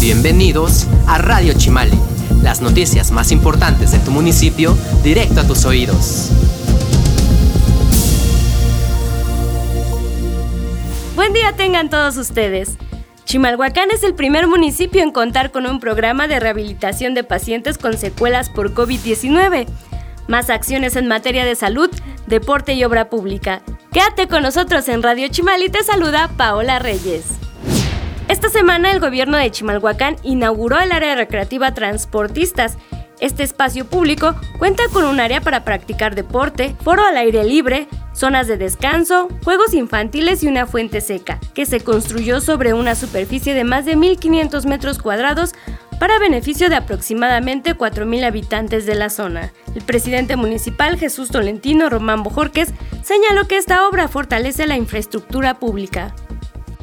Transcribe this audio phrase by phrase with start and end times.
[0.00, 1.98] Bienvenidos a Radio Chimali,
[2.40, 6.30] las noticias más importantes de tu municipio directo a tus oídos.
[11.16, 12.76] Buen día tengan todos ustedes.
[13.24, 17.98] Chimalhuacán es el primer municipio en contar con un programa de rehabilitación de pacientes con
[17.98, 19.66] secuelas por COVID-19.
[20.28, 21.90] Más acciones en materia de salud,
[22.28, 23.62] deporte y obra pública.
[23.92, 27.24] Quédate con nosotros en Radio Chimal y te saluda Paola Reyes.
[28.28, 32.76] Esta semana el gobierno de Chimalhuacán inauguró el área recreativa Transportistas.
[33.20, 38.46] Este espacio público cuenta con un área para practicar deporte, foro al aire libre, zonas
[38.46, 43.64] de descanso, juegos infantiles y una fuente seca, que se construyó sobre una superficie de
[43.64, 45.54] más de 1.500 metros cuadrados
[45.98, 49.52] para beneficio de aproximadamente 4.000 habitantes de la zona.
[49.74, 56.14] El presidente municipal Jesús Tolentino Román Bojorques señaló que esta obra fortalece la infraestructura pública.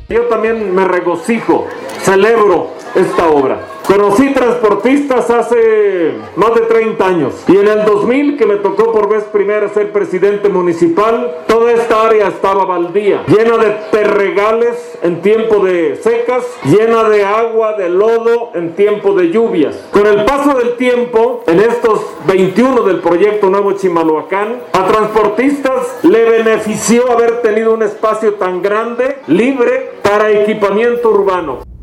[0.08, 1.66] Yo también me regocijo,
[2.04, 3.76] celebro esta obra.
[3.85, 9.07] Conocí transportistas hace más de 30 años y en el 2000 que me tocó por
[9.07, 15.63] vez primera ser presidente municipal, toda esta área estaba baldía, llena de terregales en tiempo
[15.63, 19.76] de secas, llena de agua, de lodo en tiempo de lluvias.
[19.91, 26.26] Con el paso del tiempo, en estos 21 del proyecto Nuevo Chimalhuacán, a transportistas le
[26.26, 31.74] benefició haber tenido un espacio tan grande, libre, para equipamiento urbano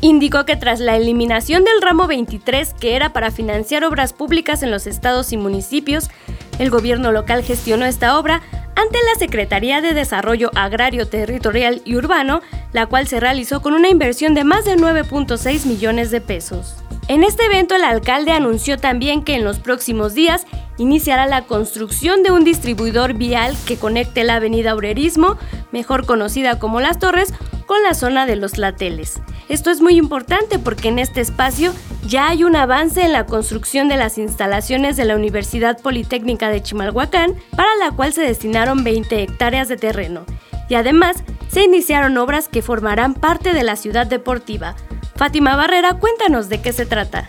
[0.00, 4.70] indicó que tras la eliminación del ramo 23, que era para financiar obras públicas en
[4.70, 6.10] los estados y municipios,
[6.58, 8.42] el gobierno local gestionó esta obra
[8.76, 12.40] ante la Secretaría de Desarrollo Agrario, Territorial y Urbano,
[12.72, 16.79] la cual se realizó con una inversión de más de 9.6 millones de pesos.
[17.08, 20.46] En este evento el alcalde anunció también que en los próximos días
[20.78, 25.36] iniciará la construcción de un distribuidor vial que conecte la avenida Aurerismo,
[25.72, 27.34] mejor conocida como Las Torres,
[27.66, 29.20] con la zona de los lateles.
[29.48, 31.72] Esto es muy importante porque en este espacio
[32.06, 36.62] ya hay un avance en la construcción de las instalaciones de la Universidad Politécnica de
[36.62, 40.24] Chimalhuacán, para la cual se destinaron 20 hectáreas de terreno.
[40.68, 44.76] Y además, se iniciaron obras que formarán parte de la ciudad deportiva,
[45.20, 47.26] Fátima Barrera, cuéntanos de qué se trata.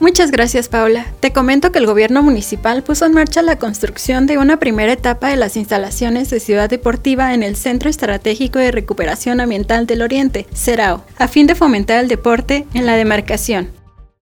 [0.00, 1.04] Muchas gracias, Paula.
[1.20, 5.28] Te comento que el gobierno municipal puso en marcha la construcción de una primera etapa
[5.28, 10.46] de las instalaciones de Ciudad Deportiva en el Centro Estratégico de Recuperación Ambiental del Oriente,
[10.54, 13.68] CERAO, a fin de fomentar el deporte en la demarcación.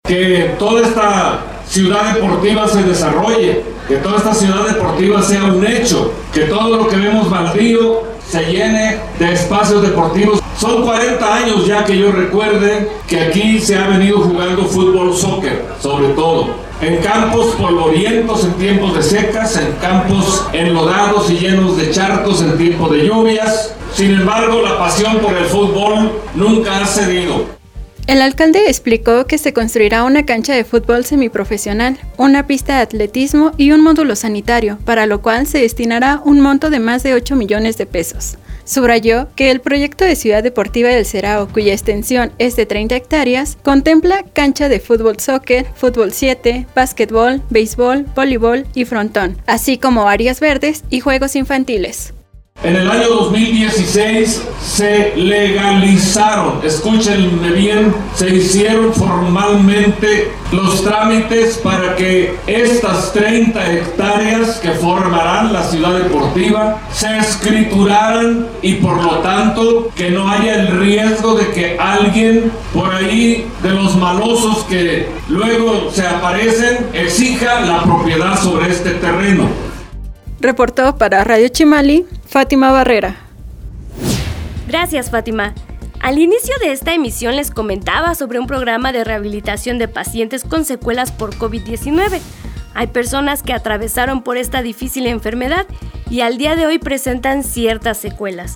[0.06, 6.12] Que toda esta ciudad deportiva se desarrolle, que toda esta ciudad deportiva sea un hecho,
[6.30, 11.84] que todo lo que vemos baldío se llene de espacios deportivos son 40 años ya
[11.84, 16.48] que yo recuerde que aquí se ha venido jugando fútbol, soccer, sobre todo.
[16.80, 22.58] En campos polvorientos en tiempos de secas, en campos enlodados y llenos de charcos en
[22.58, 23.76] tiempos de lluvias.
[23.94, 27.63] Sin embargo, la pasión por el fútbol nunca ha cedido.
[28.06, 33.52] El alcalde explicó que se construirá una cancha de fútbol semiprofesional, una pista de atletismo
[33.56, 37.34] y un módulo sanitario, para lo cual se destinará un monto de más de 8
[37.34, 38.36] millones de pesos.
[38.66, 43.56] Subrayó que el proyecto de Ciudad Deportiva del Cerao, cuya extensión es de 30 hectáreas,
[43.62, 50.40] contempla cancha de fútbol soccer, fútbol 7, básquetbol, béisbol, voleibol y frontón, así como áreas
[50.40, 52.12] verdes y juegos infantiles.
[52.64, 62.34] En el año 2016 se legalizaron, escúchenme bien, se hicieron formalmente los trámites para que
[62.46, 70.10] estas 30 hectáreas que formarán la ciudad deportiva se escrituraran y por lo tanto que
[70.10, 76.06] no haya el riesgo de que alguien por ahí de los malosos que luego se
[76.06, 79.63] aparecen exija la propiedad sobre este terreno.
[80.44, 83.16] Reportó para Radio Chimali, Fátima Barrera.
[84.68, 85.54] Gracias, Fátima.
[86.00, 90.66] Al inicio de esta emisión les comentaba sobre un programa de rehabilitación de pacientes con
[90.66, 92.20] secuelas por COVID-19.
[92.74, 95.66] Hay personas que atravesaron por esta difícil enfermedad
[96.10, 98.54] y al día de hoy presentan ciertas secuelas.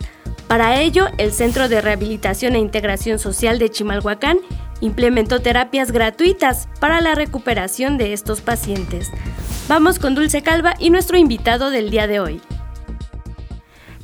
[0.49, 4.39] Para ello, el Centro de Rehabilitación e Integración Social de Chimalhuacán
[4.81, 9.11] implementó terapias gratuitas para la recuperación de estos pacientes.
[9.69, 12.41] Vamos con Dulce Calva y nuestro invitado del día de hoy.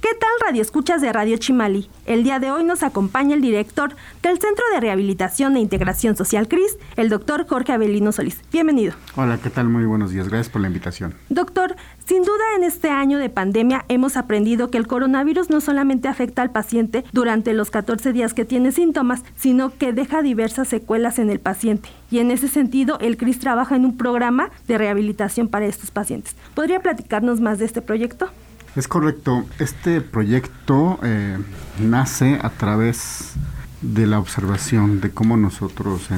[0.05, 1.89] ¿Qué tal Radio Escuchas de Radio Chimali?
[2.05, 6.47] El día de hoy nos acompaña el director del Centro de Rehabilitación e Integración Social
[6.47, 8.39] CRIS, el doctor Jorge Avelino Solís.
[8.53, 8.93] Bienvenido.
[9.17, 9.71] Hola, ¿qué tal?
[9.71, 10.29] Muy buenos días.
[10.29, 11.15] Gracias por la invitación.
[11.31, 16.07] Doctor, sin duda en este año de pandemia hemos aprendido que el coronavirus no solamente
[16.07, 21.19] afecta al paciente durante los 14 días que tiene síntomas, sino que deja diversas secuelas
[21.19, 21.89] en el paciente.
[22.11, 26.37] Y en ese sentido, el CRIS trabaja en un programa de rehabilitación para estos pacientes.
[26.53, 28.29] ¿Podría platicarnos más de este proyecto?
[28.77, 29.47] Es correcto.
[29.61, 31.39] Este proyecto eh,
[31.79, 33.35] nace a través
[33.83, 36.09] de la observación de cómo nosotros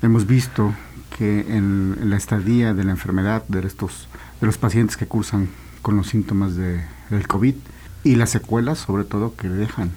[0.00, 0.72] hemos visto
[1.18, 4.06] que en, la estadía de la enfermedad de estos
[4.40, 5.48] de los pacientes que cursan
[5.82, 7.56] con los síntomas de, del COVID
[8.04, 9.90] y las secuelas sobre todo que dejan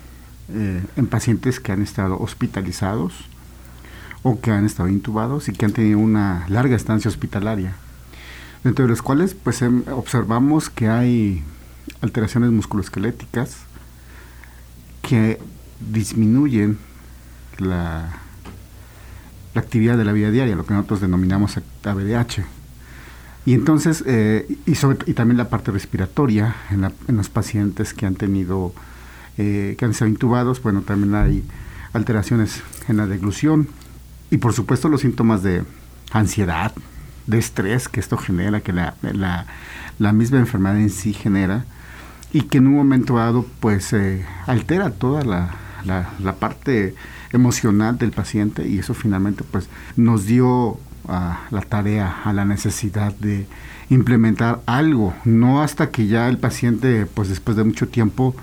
[0.49, 3.13] eh, en pacientes que han estado hospitalizados
[4.23, 7.75] o que han estado intubados y que han tenido una larga estancia hospitalaria
[8.63, 11.43] dentro de los cuales pues em, observamos que hay
[12.01, 13.57] alteraciones musculoesqueléticas
[15.01, 15.39] que
[15.79, 16.77] disminuyen
[17.57, 18.17] la,
[19.53, 22.43] la actividad de la vida diaria, lo que nosotros denominamos ABDH.
[23.45, 28.05] Y entonces, eh, y, sobre, y también la parte respiratoria en, en los pacientes que
[28.05, 28.73] han tenido,
[29.37, 31.43] eh, que han sido intubados, bueno, también hay
[31.93, 33.69] alteraciones en la deglución
[34.29, 35.63] y por supuesto los síntomas de
[36.11, 36.73] ansiedad,
[37.25, 39.45] de estrés que esto genera, que la, la,
[39.97, 41.65] la misma enfermedad en sí genera
[42.33, 45.51] y que en un momento dado pues eh, altera toda la,
[45.85, 46.95] la, parte
[47.31, 50.77] emocional del paciente y eso finalmente pues nos dio
[51.07, 53.47] a la tarea, a la necesidad de
[53.89, 58.35] implementar algo, no hasta que ya el paciente pues después de mucho tiempo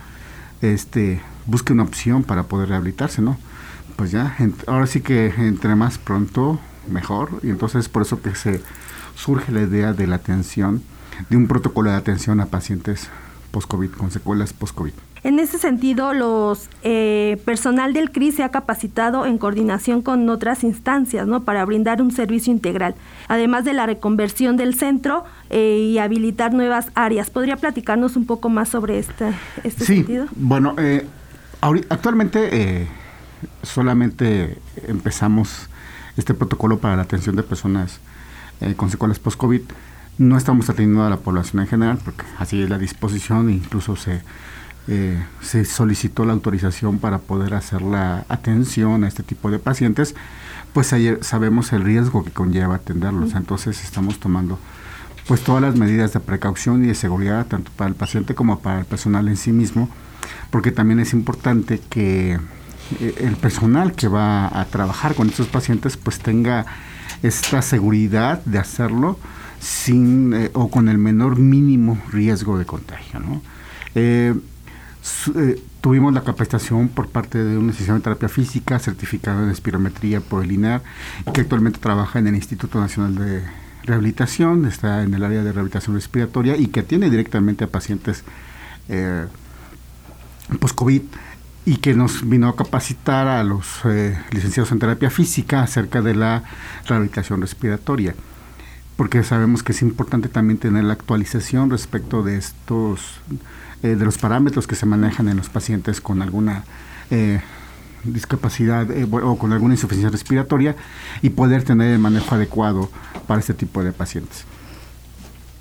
[0.62, 3.36] este busque una opción para poder rehabilitarse, ¿no?
[3.96, 4.34] Pues ya,
[4.66, 6.58] ahora sí que entre más pronto
[6.90, 8.62] mejor y entonces por eso que se
[9.14, 10.82] surge la idea de la atención,
[11.28, 13.08] de un protocolo de atención a pacientes
[13.54, 14.92] post-COVID, con secuelas post-COVID.
[15.22, 20.64] En ese sentido, los eh, personal del CRI se ha capacitado en coordinación con otras
[20.64, 21.44] instancias, ¿no?
[21.44, 22.96] Para brindar un servicio integral,
[23.28, 27.30] además de la reconversión del centro eh, y habilitar nuevas áreas.
[27.30, 30.26] ¿Podría platicarnos un poco más sobre este, este sí, sentido?
[30.34, 31.06] Bueno, eh,
[31.88, 32.88] actualmente
[33.62, 34.58] solamente
[34.88, 35.68] empezamos
[36.16, 38.00] este protocolo para la atención de personas
[38.76, 39.62] con secuelas post-COVID
[40.18, 44.22] no estamos atendiendo a la población en general, porque así es la disposición, incluso se,
[44.88, 50.14] eh, se solicitó la autorización para poder hacer la atención a este tipo de pacientes,
[50.72, 54.58] pues ayer sabemos el riesgo que conlleva atenderlos, entonces estamos tomando
[55.26, 58.80] pues todas las medidas de precaución y de seguridad, tanto para el paciente como para
[58.80, 59.88] el personal en sí mismo,
[60.50, 62.38] porque también es importante que
[63.00, 66.66] eh, el personal que va a trabajar con estos pacientes pues tenga
[67.22, 69.18] esta seguridad de hacerlo,
[69.64, 73.20] sin eh, o con el menor mínimo riesgo de contagio.
[73.94, 74.34] Eh,
[75.36, 80.20] eh, tuvimos la capacitación por parte de una sesión de terapia física certificada en espirometría
[80.20, 80.82] por el INAR,
[81.32, 83.42] que actualmente trabaja en el Instituto Nacional de
[83.84, 88.24] Rehabilitación, está en el área de rehabilitación respiratoria y que atiende directamente a pacientes
[90.60, 91.02] post-COVID
[91.66, 93.80] y que nos vino a capacitar a los
[94.30, 96.44] licenciados en terapia física acerca de la
[96.86, 98.14] rehabilitación respiratoria
[98.96, 103.20] porque sabemos que es importante también tener la actualización respecto de estos,
[103.82, 106.64] eh, de los parámetros que se manejan en los pacientes con alguna
[107.10, 107.40] eh,
[108.04, 110.76] discapacidad eh, o con alguna insuficiencia respiratoria
[111.22, 112.90] y poder tener el manejo adecuado
[113.26, 114.44] para este tipo de pacientes.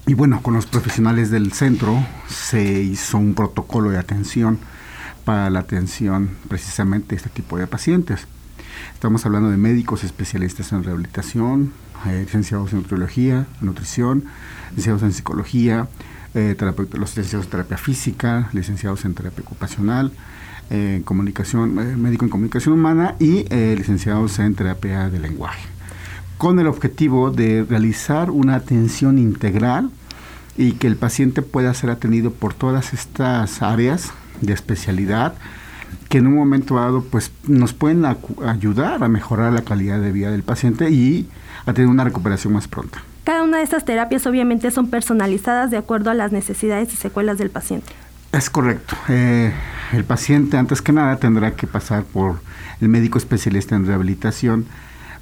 [0.06, 4.60] Y bueno, con los profesionales del centro se hizo un protocolo de atención
[5.24, 8.28] para la atención precisamente de este tipo de pacientes.
[8.94, 11.74] Estamos hablando de médicos especialistas en rehabilitación,
[12.06, 14.24] eh, licenciados en nutriología, nutrición,
[14.70, 15.88] licenciados en psicología,
[16.34, 16.56] eh,
[16.94, 20.12] los licenciados en terapia física, licenciados en terapia ocupacional,
[20.70, 25.68] eh, comunicación, médico en comunicación humana y licenciados en terapia de lenguaje,
[26.38, 29.92] con el objetivo de realizar una atención integral
[30.58, 34.12] y que el paciente pueda ser atendido por todas estas áreas
[34.42, 35.36] de especialidad
[36.14, 40.30] que en un momento dado pues nos pueden ayudar a mejorar la calidad de vida
[40.30, 41.28] del paciente y
[41.66, 43.02] a tener una recuperación más pronta.
[43.24, 47.40] Cada una de estas terapias obviamente son personalizadas de acuerdo a las necesidades y secuelas
[47.40, 47.94] del paciente.
[48.32, 48.96] Es correcto.
[49.10, 49.52] Eh,
[49.92, 52.42] el paciente antes que nada tendrá que pasar por
[52.80, 54.68] el médico especialista en rehabilitación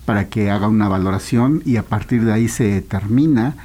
[0.04, 3.56] para que haga una valoración y a partir de ahí se determina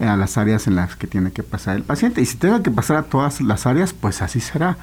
[0.00, 2.20] eh, a las áreas en las que tiene que pasar el paciente.
[2.20, 4.76] Y si tenga que pasar a todas las áreas, pues así será.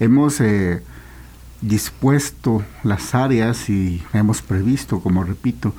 [0.00, 0.82] Hemos eh,
[1.62, 5.74] dispuesto las áreas y hemos previsto, como repito,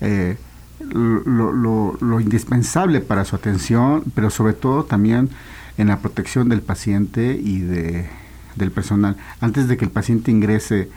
[0.00, 0.36] eh,
[0.80, 5.28] lo, indispensable para su atención, pero sobre todo también
[5.76, 8.08] en la protección del paciente y de,
[8.56, 9.16] del personal.
[9.40, 10.88] Antes de que el paciente ingrese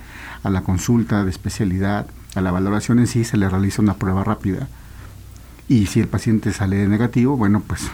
[0.43, 4.23] a la consulta de especialidad, a la valoración en sí, se le realiza una prueba
[4.23, 4.67] rápida.
[5.67, 7.89] Y si el paciente sale negativo, bueno, pues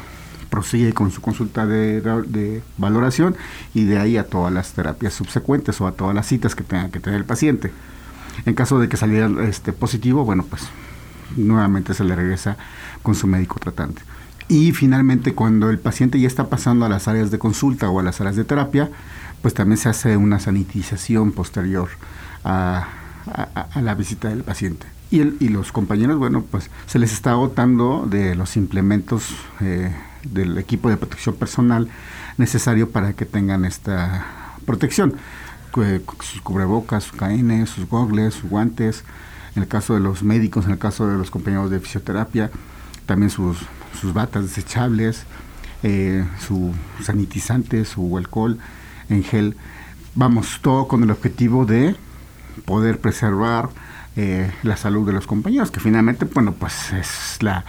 [0.49, 3.35] prosigue con su consulta de, valoración
[3.73, 6.89] y de ahí a todas las terapias subsecuentes o a todas las citas que tenga
[6.89, 7.71] que tener el paciente.
[8.45, 10.63] En caso de que saliera este positivo, bueno, pues
[11.35, 12.57] nuevamente se le regresa
[13.01, 14.01] con su médico tratante.
[14.49, 18.03] Y finalmente, cuando el paciente ya está pasando a las áreas de consulta o a
[18.03, 18.89] las áreas de terapia,
[19.41, 21.89] pues también se hace una sanitización posterior
[22.43, 22.87] a,
[23.75, 24.87] la visita del paciente.
[25.09, 29.95] Y, el, y, los compañeros, bueno, pues se les está agotando de los implementos eh,
[30.23, 31.87] del equipo de protección personal
[32.37, 35.15] necesario para que tengan esta protección.
[36.21, 39.03] Sus cubrebocas, sus caínes, sus gogles, sus guantes,
[39.55, 42.51] en el caso de los médicos, en el caso de los compañeros de fisioterapia,
[43.05, 43.57] también sus,
[43.99, 45.23] sus batas desechables,
[45.83, 46.73] eh, su
[47.03, 48.57] sanitizante, su alcohol
[49.09, 49.55] en gel.
[50.15, 51.95] Vamos, todo con el objetivo de
[52.65, 53.69] poder preservar
[54.17, 57.63] eh, la salud de los compañeros, que finalmente, bueno, pues es la,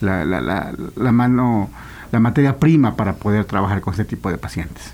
[0.00, 1.70] la, la, la, mano,
[2.10, 4.92] la materia prima para poder trabajar con este tipo de pacientes.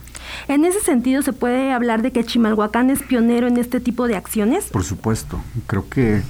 [0.48, 4.16] En ese sentido, ¿se puede hablar de que Chimalhuacán es pionero en este tipo de
[4.16, 4.66] acciones?
[4.66, 5.40] Por supuesto.
[5.66, 6.20] Creo que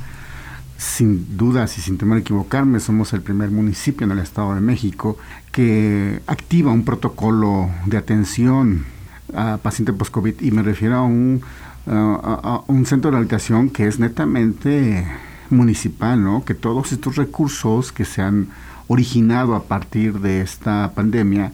[0.76, 4.60] sin dudas y sin temor a equivocarme, somos el primer municipio en el Estado de
[4.60, 5.18] México
[5.50, 8.86] que activa un protocolo de atención
[9.34, 11.42] a pacientes post-COVID y me refiero a un,
[11.90, 15.06] a, un centro de rehabilitación que es netamente
[15.50, 16.44] municipal, ¿no?
[16.44, 18.48] Que todos estos recursos que se han
[18.86, 21.52] originado a partir de esta pandemia,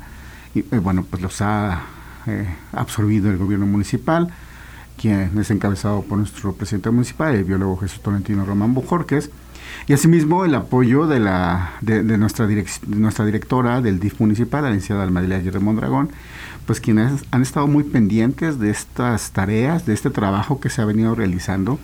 [0.55, 1.83] y, eh, bueno, pues los ha
[2.27, 4.33] eh, absorbido el gobierno municipal
[5.01, 9.31] quien es encabezado por nuestro presidente municipal, el biólogo Jesús Tolentino Román Bujorques,
[9.87, 12.49] y asimismo el apoyo de, la, de, nuestra,
[12.87, 16.11] nuestra directora del DIF municipal, la licenciada Almadelia Aguirre Mondragón,
[16.67, 20.85] pues quienes han estado muy pendientes de estas tareas, de este trabajo que se ha
[20.85, 21.79] venido realizando,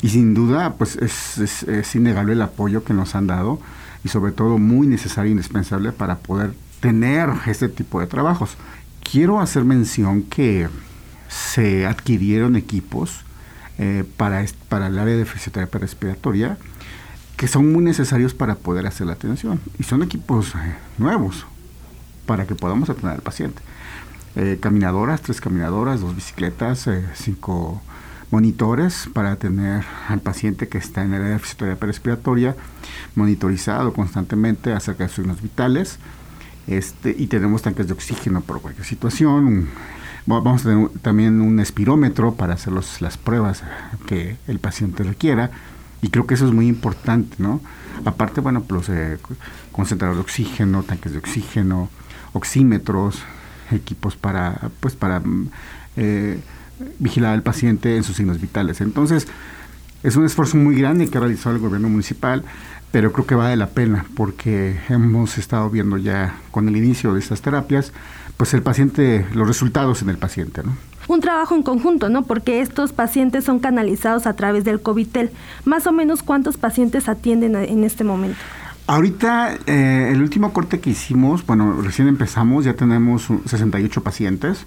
[0.00, 3.60] y sin duda pues es, es innegable el apoyo que nos han dado,
[4.04, 8.56] y sobre todo muy necesario e indispensable para poder tener este tipo de trabajos.
[9.02, 10.68] Quiero hacer mención que
[11.28, 13.20] se adquirieron equipos
[13.78, 16.56] eh, para, para el área de fisioterapia respiratoria
[17.36, 19.60] que son muy necesarios para poder hacer la atención.
[19.78, 21.46] Y son equipos eh, nuevos
[22.24, 23.60] para que podamos atender al paciente.
[24.36, 27.82] Eh, caminadoras, tres caminadoras, dos bicicletas, cinco
[28.30, 32.56] monitores para atender al paciente que está en el área de fisioterapia respiratoria,
[33.14, 35.98] monitorizado constantemente acerca de sus signos vitales.
[36.66, 39.68] Este, y tenemos tanques de oxígeno por cualquier situación,
[40.26, 43.62] Vamos a tener también un espirómetro para hacer las pruebas
[44.06, 45.52] que el paciente requiera
[46.02, 47.60] y creo que eso es muy importante, ¿no?
[48.04, 49.18] Aparte, bueno, pues eh,
[49.72, 51.88] concentradores de oxígeno, tanques de oxígeno,
[52.32, 53.22] oxímetros,
[53.70, 55.22] equipos para, pues para
[55.96, 56.40] eh,
[56.98, 58.80] vigilar al paciente en sus signos vitales.
[58.80, 59.26] Entonces,
[60.02, 62.44] es un esfuerzo muy grande que ha realizado el gobierno municipal,
[62.92, 67.20] pero creo que vale la pena porque hemos estado viendo ya con el inicio de
[67.20, 67.92] estas terapias
[68.36, 70.76] pues el paciente, los resultados en el paciente, ¿no?
[71.08, 72.22] Un trabajo en conjunto, ¿no?
[72.24, 75.30] Porque estos pacientes son canalizados a través del COVITEL.
[75.64, 78.38] Más o menos, ¿cuántos pacientes atienden en este momento?
[78.88, 84.66] Ahorita, eh, el último corte que hicimos, bueno, recién empezamos, ya tenemos 68 pacientes.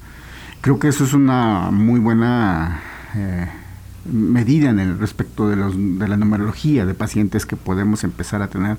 [0.61, 2.81] Creo que eso es una muy buena
[3.15, 3.47] eh,
[4.05, 8.47] medida en el respecto de, los, de la numerología de pacientes que podemos empezar a
[8.47, 8.77] tener.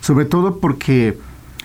[0.00, 1.18] Sobre todo porque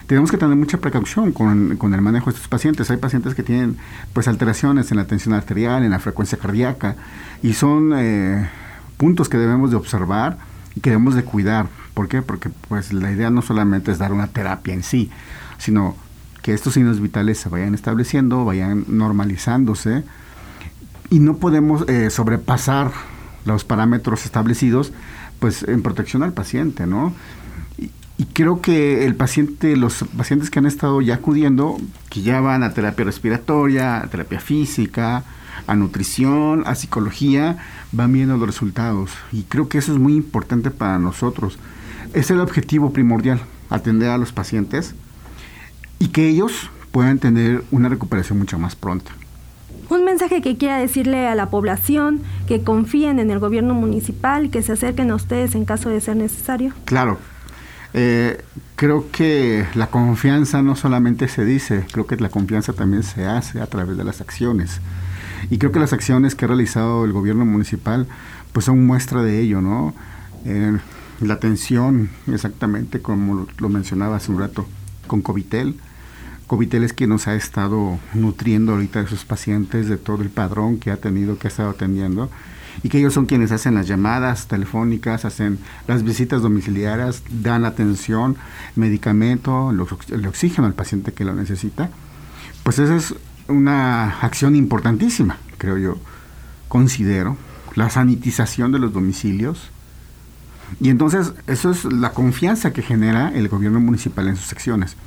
[0.06, 2.90] tenemos que tener mucha precaución con, con, el manejo de estos pacientes.
[2.90, 3.76] Hay pacientes que tienen
[4.12, 6.96] pues alteraciones en la tensión arterial, en la frecuencia cardíaca,
[7.42, 8.48] y son eh,
[8.96, 10.38] puntos que debemos de observar
[10.74, 11.68] y que debemos de cuidar.
[11.94, 12.22] ¿Por qué?
[12.22, 15.10] Porque pues la idea no solamente es dar una terapia en sí,
[15.58, 15.96] sino
[16.42, 20.04] que estos signos vitales se vayan estableciendo, vayan normalizándose,
[21.12, 22.90] y no podemos eh, sobrepasar
[23.44, 24.94] los parámetros establecidos
[25.40, 27.12] pues en protección al paciente, ¿no?
[28.16, 31.78] Y creo que el paciente, los pacientes que han estado ya acudiendo,
[32.08, 35.24] que ya van a terapia respiratoria, a terapia física,
[35.66, 37.58] a nutrición, a psicología,
[37.90, 39.10] van viendo los resultados.
[39.32, 41.58] Y creo que eso es muy importante para nosotros.
[42.14, 44.94] Es el objetivo primordial, atender a los pacientes
[45.98, 49.12] y que ellos puedan tener una recuperación mucho más pronta.
[50.12, 54.72] Mensaje que quiera decirle a la población que confíen en el gobierno municipal que se
[54.72, 56.74] acerquen a ustedes en caso de ser necesario.
[56.84, 57.16] Claro,
[57.94, 58.44] eh,
[58.76, 63.62] creo que la confianza no solamente se dice, creo que la confianza también se hace
[63.62, 64.82] a través de las acciones.
[65.48, 68.06] Y creo que las acciones que ha realizado el gobierno municipal
[68.52, 69.94] pues son muestra de ello, ¿no?
[70.44, 70.76] Eh,
[71.22, 74.66] la atención, exactamente como lo mencionaba hace un rato,
[75.06, 75.80] con Covitel.
[76.52, 80.78] Covitel es quien nos ha estado nutriendo ahorita de sus pacientes, de todo el padrón
[80.78, 82.30] que ha tenido, que ha estado atendiendo
[82.82, 88.36] y que ellos son quienes hacen las llamadas telefónicas, hacen las visitas domiciliarias, dan atención,
[88.76, 91.88] medicamento, el oxígeno al paciente que lo necesita,
[92.64, 93.14] pues esa es
[93.48, 95.96] una acción importantísima, creo yo,
[96.68, 97.38] considero,
[97.76, 99.70] la sanitización de los domicilios.
[100.82, 104.98] Y entonces eso es la confianza que genera el gobierno municipal en sus acciones.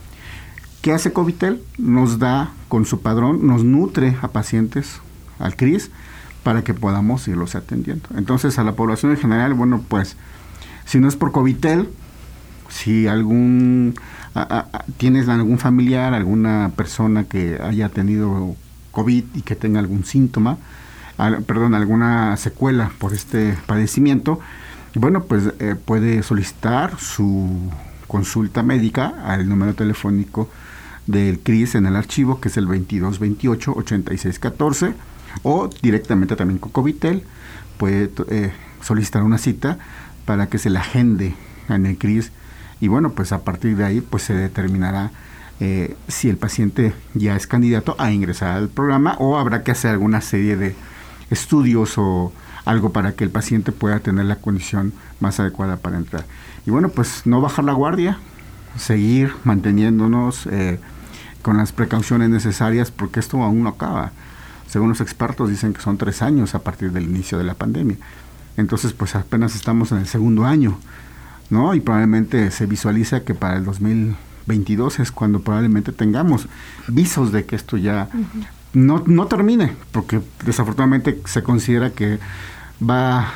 [0.86, 1.64] ¿Qué hace Covitel?
[1.80, 5.02] Nos da con su padrón, nos nutre a pacientes
[5.40, 5.90] al CRIS
[6.44, 8.08] para que podamos irlos atendiendo.
[8.16, 10.16] Entonces, a la población en general, bueno, pues,
[10.86, 11.90] si no es por Covitel,
[12.70, 13.96] si algún
[14.98, 18.56] tienes algún familiar, alguna persona que haya tenido
[18.92, 20.60] COVID y que tenga algún síntoma,
[21.48, 24.40] perdón, alguna secuela por este padecimiento,
[24.94, 27.72] bueno, pues eh, puede solicitar su
[28.06, 30.48] consulta médica al número telefónico
[31.08, 34.94] del CRIS en el archivo, que es el 2228-8614,
[35.44, 37.24] o directamente también con Covitel,
[37.78, 39.78] puede eh, solicitar una cita
[40.26, 41.36] para que se la agende
[41.70, 42.32] en el CRIS
[42.80, 45.12] y bueno, pues a partir de ahí pues se determinará
[45.60, 49.92] eh, si el paciente ya es candidato a ingresar al programa o habrá que hacer
[49.92, 50.76] alguna serie de
[51.30, 52.34] estudios o
[52.66, 56.26] algo para que el paciente pueda tener la condición más adecuada para entrar.
[56.66, 58.18] Y bueno, pues no bajar la guardia,
[58.76, 60.80] seguir manteniéndonos eh,
[61.46, 64.12] con las precauciones necesarias porque esto aún no acaba.
[64.68, 67.98] Según los expertos dicen que son tres años a partir del inicio de la pandemia.
[68.58, 70.80] Entonces pues apenas estamos en el segundo año,
[71.52, 71.76] ¿no?
[71.76, 76.48] Y probablemente se visualiza que para el 2022 es cuando probablemente tengamos
[76.88, 78.10] visos de que esto ya
[78.74, 82.18] no, no termine, porque desafortunadamente se considera que
[82.82, 83.28] va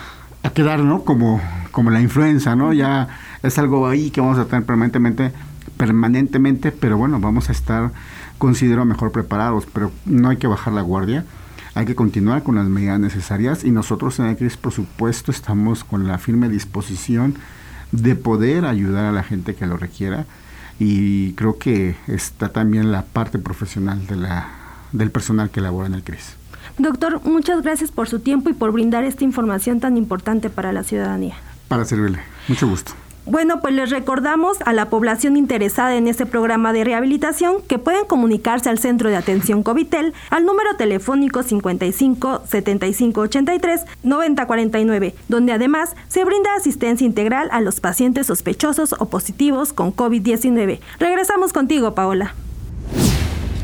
[0.41, 1.03] a quedar, ¿no?
[1.03, 1.39] Como,
[1.69, 2.73] como la influenza, ¿no?
[2.73, 3.07] Ya
[3.43, 5.31] es algo ahí que vamos a tener permanentemente,
[5.79, 7.93] permanentemente, pero bueno, vamos a estar,
[8.37, 11.23] considero, mejor preparados, pero no hay que bajar la guardia,
[11.73, 15.85] hay que continuar con las medidas necesarias y nosotros en el CRIS, por supuesto, estamos
[15.85, 17.35] con la firme disposición
[17.93, 20.25] de poder ayudar a la gente que lo requiera
[20.79, 24.49] y creo que está también la parte profesional de la,
[24.91, 26.35] del personal que labora en el CRIS.
[26.77, 30.83] Doctor, muchas gracias por su tiempo y por brindar esta información tan importante para la
[30.83, 31.35] ciudadanía.
[31.69, 32.19] Para servirle.
[32.49, 32.91] Mucho gusto.
[33.29, 38.05] Bueno, pues les recordamos a la población interesada en este programa de rehabilitación que pueden
[38.05, 45.53] comunicarse al Centro de Atención Covitel al número telefónico 55 75 83 90 49, donde
[45.53, 50.79] además se brinda asistencia integral a los pacientes sospechosos o positivos con COVID-19.
[50.97, 52.33] Regresamos contigo, Paola.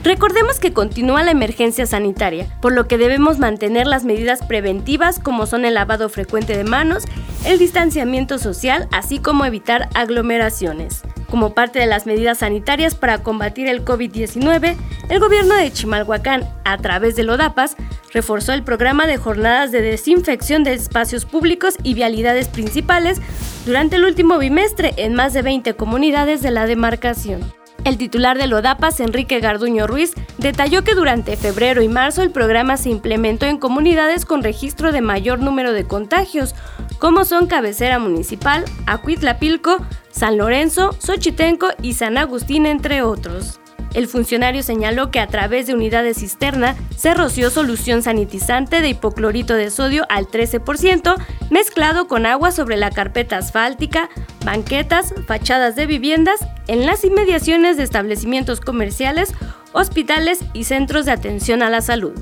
[0.06, 5.48] Recordemos que continúa la emergencia sanitaria, por lo que debemos mantener las medidas preventivas como
[5.48, 7.06] son el lavado frecuente de manos,
[7.44, 11.02] el distanciamiento social, así como evitar aglomeraciones.
[11.28, 14.78] Como parte de las medidas sanitarias para combatir el COVID-19,
[15.10, 17.76] el gobierno de Chimalhuacán, a través de ODAPAS,
[18.14, 23.20] reforzó el programa de jornadas de desinfección de espacios públicos y vialidades principales
[23.66, 27.42] durante el último bimestre en más de 20 comunidades de la demarcación.
[27.86, 32.78] El titular de Lodapas, Enrique Garduño Ruiz, detalló que durante febrero y marzo el programa
[32.78, 36.56] se implementó en comunidades con registro de mayor número de contagios,
[36.98, 43.60] como son Cabecera Municipal, Acuitlapilco, San Lorenzo, Xochitenco y San Agustín, entre otros.
[43.96, 49.54] El funcionario señaló que a través de unidades cisterna se roció solución sanitizante de hipoclorito
[49.54, 51.16] de sodio al 13%,
[51.50, 54.10] mezclado con agua sobre la carpeta asfáltica,
[54.44, 59.34] banquetas, fachadas de viviendas, en las inmediaciones de establecimientos comerciales,
[59.72, 62.20] hospitales y centros de atención a la salud.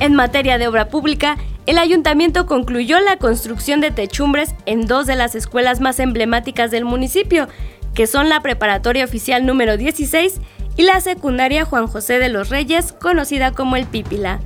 [0.00, 5.16] En materia de obra pública, el ayuntamiento concluyó la construcción de techumbres en dos de
[5.16, 7.46] las escuelas más emblemáticas del municipio,
[7.94, 10.40] que son la Preparatoria Oficial número 16
[10.76, 14.40] y la secundaria Juan José de los Reyes, conocida como el Pípila.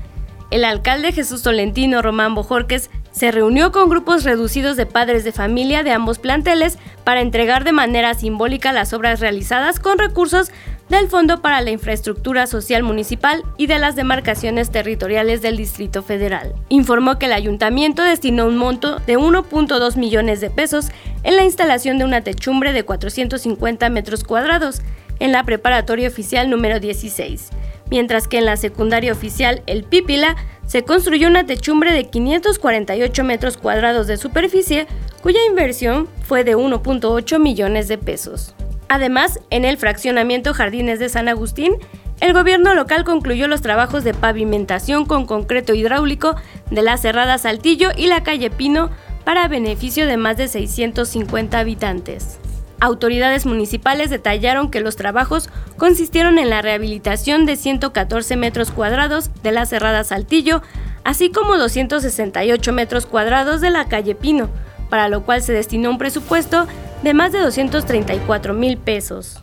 [0.50, 5.82] El alcalde Jesús Tolentino Román Bojorques se reunió con grupos reducidos de padres de familia
[5.82, 10.50] de ambos planteles para entregar de manera simbólica las obras realizadas con recursos
[10.88, 16.54] del Fondo para la Infraestructura Social Municipal y de las demarcaciones territoriales del Distrito Federal.
[16.68, 20.88] Informó que el ayuntamiento destinó un monto de 1.2 millones de pesos
[21.22, 24.82] en la instalación de una techumbre de 450 metros cuadrados,
[25.20, 27.50] en la preparatoria oficial número 16,
[27.90, 33.56] mientras que en la secundaria oficial El Pípila se construyó una techumbre de 548 metros
[33.56, 34.86] cuadrados de superficie,
[35.22, 38.54] cuya inversión fue de 1.8 millones de pesos.
[38.88, 41.76] Además, en el fraccionamiento Jardines de San Agustín,
[42.20, 46.36] el gobierno local concluyó los trabajos de pavimentación con concreto hidráulico
[46.70, 48.90] de la Cerrada Saltillo y la calle Pino
[49.24, 52.38] para beneficio de más de 650 habitantes.
[52.78, 59.52] Autoridades municipales detallaron que los trabajos consistieron en la rehabilitación de 114 metros cuadrados de
[59.52, 60.60] la Cerrada Saltillo,
[61.02, 64.50] así como 268 metros cuadrados de la calle Pino,
[64.90, 66.66] para lo cual se destinó un presupuesto
[67.02, 69.42] de más de 234 mil pesos.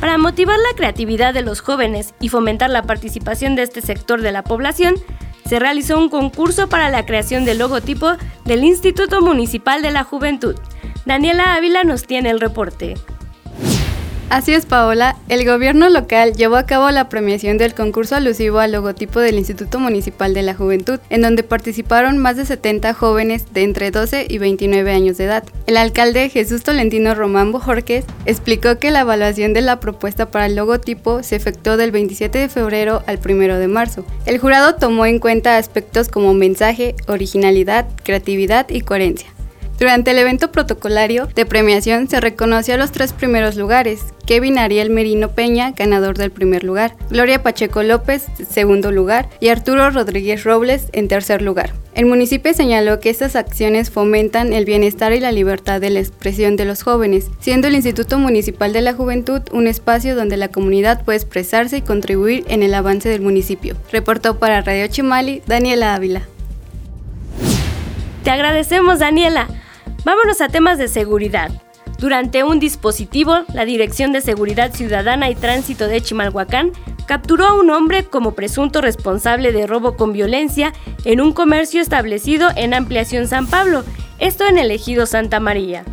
[0.00, 4.32] Para motivar la creatividad de los jóvenes y fomentar la participación de este sector de
[4.32, 4.96] la población,
[5.46, 10.56] se realizó un concurso para la creación del logotipo del Instituto Municipal de la Juventud,
[11.06, 12.94] Daniela Ávila nos tiene el reporte.
[14.30, 15.16] Así es, Paola.
[15.28, 19.78] El gobierno local llevó a cabo la premiación del concurso alusivo al logotipo del Instituto
[19.78, 24.38] Municipal de la Juventud, en donde participaron más de 70 jóvenes de entre 12 y
[24.38, 25.44] 29 años de edad.
[25.66, 30.56] El alcalde Jesús Tolentino Román Bojorques explicó que la evaluación de la propuesta para el
[30.56, 34.06] logotipo se efectuó del 27 de febrero al 1 de marzo.
[34.24, 39.33] El jurado tomó en cuenta aspectos como mensaje, originalidad, creatividad y coherencia.
[39.78, 44.88] Durante el evento protocolario de premiación se reconoció a los tres primeros lugares, Kevin Ariel
[44.88, 50.86] Merino Peña, ganador del primer lugar, Gloria Pacheco López, segundo lugar, y Arturo Rodríguez Robles,
[50.92, 51.72] en tercer lugar.
[51.94, 56.54] El municipio señaló que estas acciones fomentan el bienestar y la libertad de la expresión
[56.56, 61.04] de los jóvenes, siendo el Instituto Municipal de la Juventud un espacio donde la comunidad
[61.04, 63.76] puede expresarse y contribuir en el avance del municipio.
[63.90, 66.22] Reportó para Radio Chimali Daniela Ávila.
[68.22, 69.48] Te agradecemos, Daniela.
[70.04, 71.50] Vámonos a temas de seguridad.
[71.98, 76.72] Durante un dispositivo, la Dirección de Seguridad Ciudadana y Tránsito de Chimalhuacán
[77.06, 80.74] capturó a un hombre como presunto responsable de robo con violencia
[81.06, 83.82] en un comercio establecido en Ampliación San Pablo,
[84.18, 85.84] esto en el ejido Santa María.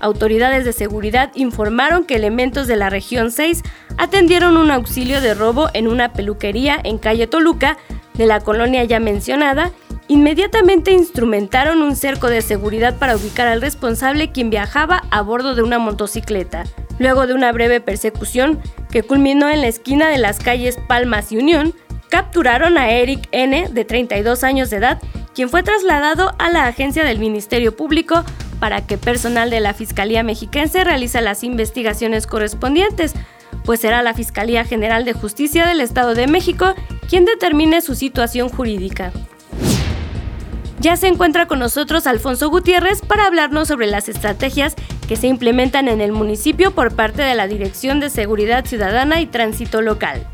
[0.00, 3.62] Autoridades de seguridad informaron que elementos de la región 6
[3.98, 7.76] atendieron un auxilio de robo en una peluquería en calle Toluca
[8.14, 9.70] de la colonia ya mencionada
[10.10, 15.62] Inmediatamente instrumentaron un cerco de seguridad para ubicar al responsable quien viajaba a bordo de
[15.62, 16.64] una motocicleta.
[16.98, 21.36] Luego de una breve persecución que culminó en la esquina de las calles Palmas y
[21.36, 21.74] Unión,
[22.08, 25.00] capturaron a Eric N., de 32 años de edad,
[25.32, 28.24] quien fue trasladado a la agencia del Ministerio Público
[28.58, 33.14] para que personal de la Fiscalía Mexiquense realice las investigaciones correspondientes,
[33.64, 36.74] pues será la Fiscalía General de Justicia del Estado de México
[37.08, 39.12] quien determine su situación jurídica.
[40.80, 45.88] Ya se encuentra con nosotros Alfonso Gutiérrez para hablarnos sobre las estrategias que se implementan
[45.88, 50.26] en el municipio por parte de la Dirección de Seguridad Ciudadana y Tránsito Local.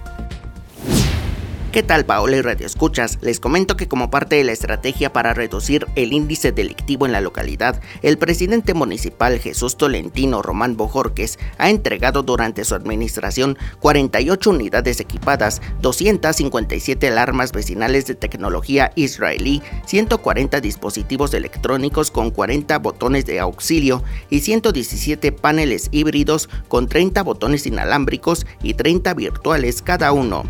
[1.76, 3.18] ¿Qué tal Paola y Radio Escuchas?
[3.20, 7.20] Les comento que como parte de la estrategia para reducir el índice delictivo en la
[7.20, 15.00] localidad, el presidente municipal Jesús Tolentino Román Bojorques ha entregado durante su administración 48 unidades
[15.00, 24.02] equipadas, 257 alarmas vecinales de tecnología israelí, 140 dispositivos electrónicos con 40 botones de auxilio
[24.30, 30.44] y 117 paneles híbridos con 30 botones inalámbricos y 30 virtuales cada uno.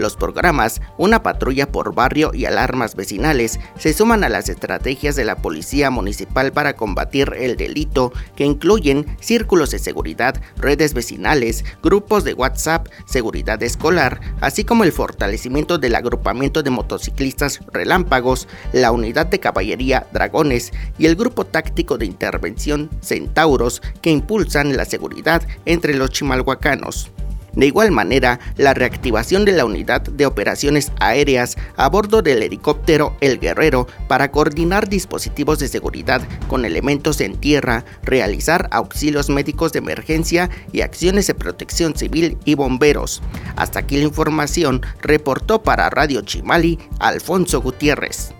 [0.00, 5.26] Los programas Una patrulla por barrio y alarmas vecinales se suman a las estrategias de
[5.26, 12.24] la Policía Municipal para combatir el delito que incluyen círculos de seguridad, redes vecinales, grupos
[12.24, 19.26] de WhatsApp, seguridad escolar, así como el fortalecimiento del agrupamiento de motociclistas relámpagos, la unidad
[19.26, 25.92] de caballería Dragones y el grupo táctico de intervención Centauros que impulsan la seguridad entre
[25.92, 27.10] los chimalhuacanos.
[27.54, 33.16] De igual manera, la reactivación de la unidad de operaciones aéreas a bordo del helicóptero
[33.20, 39.80] El Guerrero para coordinar dispositivos de seguridad con elementos en tierra, realizar auxilios médicos de
[39.80, 43.22] emergencia y acciones de protección civil y bomberos.
[43.56, 48.32] Hasta aquí la información, reportó para Radio Chimali Alfonso Gutiérrez.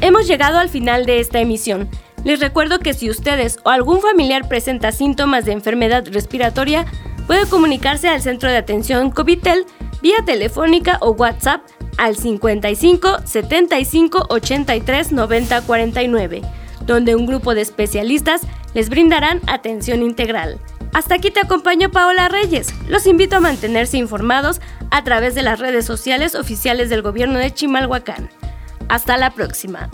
[0.00, 1.88] Hemos llegado al final de esta emisión.
[2.24, 6.86] Les recuerdo que si ustedes o algún familiar presenta síntomas de enfermedad respiratoria,
[7.26, 9.66] puede comunicarse al centro de atención Covitel
[10.02, 11.62] vía telefónica o WhatsApp
[11.96, 16.42] al 55 75 83 90 49,
[16.86, 18.42] donde un grupo de especialistas
[18.74, 20.58] les brindarán atención integral.
[20.92, 22.72] Hasta aquí te acompaño Paola Reyes.
[22.88, 24.60] Los invito a mantenerse informados
[24.90, 28.30] a través de las redes sociales oficiales del gobierno de Chimalhuacán.
[28.88, 29.90] Hasta la próxima.